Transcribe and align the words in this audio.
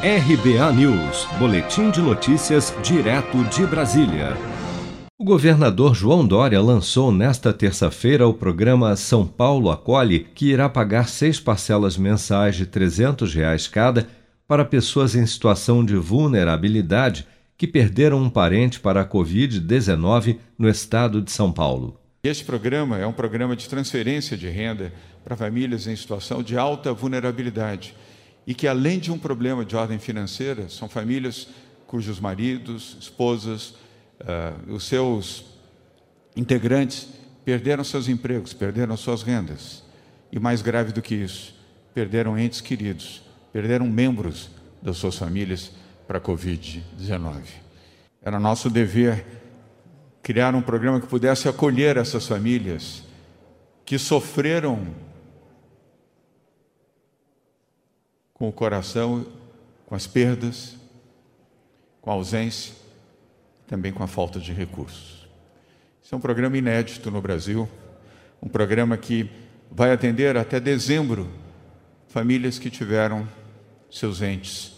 RBA 0.00 0.72
News, 0.74 1.26
Boletim 1.40 1.90
de 1.90 2.00
Notícias, 2.00 2.72
direto 2.84 3.42
de 3.46 3.66
Brasília. 3.66 4.36
O 5.18 5.24
governador 5.24 5.92
João 5.92 6.24
Dória 6.24 6.62
lançou 6.62 7.10
nesta 7.10 7.52
terça-feira 7.52 8.24
o 8.24 8.32
programa 8.32 8.94
São 8.94 9.26
Paulo 9.26 9.72
Acolhe, 9.72 10.20
que 10.20 10.52
irá 10.52 10.68
pagar 10.68 11.08
seis 11.08 11.40
parcelas 11.40 11.96
mensais 11.96 12.54
de 12.54 12.64
300 12.64 13.34
reais 13.34 13.66
cada 13.66 14.06
para 14.46 14.64
pessoas 14.64 15.16
em 15.16 15.26
situação 15.26 15.84
de 15.84 15.96
vulnerabilidade 15.96 17.26
que 17.56 17.66
perderam 17.66 18.22
um 18.22 18.30
parente 18.30 18.78
para 18.78 19.00
a 19.00 19.04
Covid-19 19.04 20.38
no 20.56 20.68
estado 20.68 21.20
de 21.20 21.32
São 21.32 21.50
Paulo. 21.50 21.98
Este 22.22 22.44
programa 22.44 22.98
é 22.98 23.06
um 23.06 23.12
programa 23.12 23.56
de 23.56 23.68
transferência 23.68 24.36
de 24.36 24.48
renda 24.48 24.92
para 25.24 25.36
famílias 25.36 25.88
em 25.88 25.96
situação 25.96 26.40
de 26.40 26.56
alta 26.56 26.92
vulnerabilidade 26.92 27.96
e 28.48 28.54
que, 28.54 28.66
além 28.66 28.98
de 28.98 29.12
um 29.12 29.18
problema 29.18 29.62
de 29.62 29.76
ordem 29.76 29.98
financeira, 29.98 30.70
são 30.70 30.88
famílias 30.88 31.48
cujos 31.86 32.18
maridos, 32.18 32.96
esposas, 32.98 33.74
uh, 34.22 34.72
os 34.72 34.84
seus 34.84 35.44
integrantes 36.34 37.08
perderam 37.44 37.84
seus 37.84 38.08
empregos, 38.08 38.54
perderam 38.54 38.96
suas 38.96 39.22
rendas. 39.22 39.84
E 40.32 40.38
mais 40.38 40.62
grave 40.62 40.92
do 40.92 41.02
que 41.02 41.14
isso, 41.14 41.54
perderam 41.92 42.38
entes 42.38 42.62
queridos, 42.62 43.20
perderam 43.52 43.86
membros 43.86 44.48
das 44.80 44.96
suas 44.96 45.18
famílias 45.18 45.70
para 46.06 46.16
a 46.16 46.20
Covid-19. 46.20 47.42
Era 48.22 48.40
nosso 48.40 48.70
dever 48.70 49.26
criar 50.22 50.54
um 50.54 50.62
programa 50.62 51.02
que 51.02 51.06
pudesse 51.06 51.50
acolher 51.50 51.98
essas 51.98 52.26
famílias 52.26 53.02
que 53.84 53.98
sofreram 53.98 54.86
com 58.38 58.48
o 58.48 58.52
coração, 58.52 59.26
com 59.84 59.94
as 59.94 60.06
perdas, 60.06 60.76
com 62.00 62.10
a 62.10 62.14
ausência, 62.14 62.74
também 63.66 63.92
com 63.92 64.02
a 64.02 64.06
falta 64.06 64.38
de 64.38 64.52
recursos. 64.52 65.28
Esse 66.02 66.14
é 66.14 66.16
um 66.16 66.20
programa 66.20 66.56
inédito 66.56 67.10
no 67.10 67.20
Brasil, 67.20 67.68
um 68.40 68.48
programa 68.48 68.96
que 68.96 69.28
vai 69.70 69.92
atender 69.92 70.36
até 70.36 70.58
dezembro 70.58 71.28
famílias 72.06 72.58
que 72.58 72.70
tiveram 72.70 73.28
seus 73.90 74.22
entes 74.22 74.72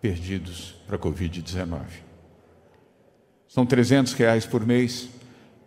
perdidos 0.00 0.74
para 0.86 0.96
a 0.96 0.98
Covid-19. 0.98 1.80
São 3.48 3.64
300 3.64 4.12
reais 4.14 4.44
por 4.44 4.66
mês, 4.66 5.08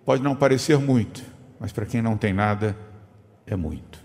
pode 0.06 0.22
não 0.22 0.36
parecer 0.36 0.78
muito, 0.78 1.24
mas 1.60 1.72
para 1.72 1.86
quem 1.86 2.02
não 2.02 2.18
tem 2.18 2.34
nada, 2.34 2.76
é 3.46 3.56
muito. 3.56 4.00